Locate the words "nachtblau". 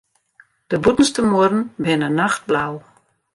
2.17-2.73